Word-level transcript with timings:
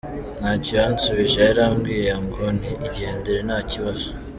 Ntacyo 0.39 0.73
yansubije 0.81 1.39
yarambwiye 1.47 2.11
ngo 2.23 2.43
igendere 2.87 3.39
nta 3.47 3.59
kibazo. 3.71 4.07